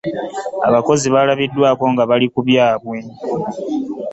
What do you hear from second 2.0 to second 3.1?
bali ku byabwe.